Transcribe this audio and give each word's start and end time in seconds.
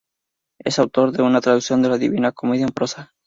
Es 0.57 0.79
autor 0.79 1.11
de 1.11 1.21
una 1.21 1.41
traducción 1.41 1.83
de 1.83 1.89
la 1.89 1.99
"Divina 1.99 2.31
Comedia" 2.31 2.65
en 2.65 2.71
prosa. 2.71 3.13